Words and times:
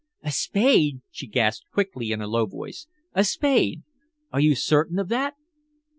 "A 0.23 0.31
spade!" 0.31 1.01
she 1.11 1.27
gasped 1.27 1.67
quickly 1.71 2.09
in 2.11 2.23
a 2.23 2.27
low 2.27 2.47
voice. 2.47 2.87
"A 3.13 3.23
spade! 3.23 3.83
Are 4.33 4.39
you 4.41 4.55
certain 4.55 4.97
of 4.97 5.09
that?" 5.09 5.35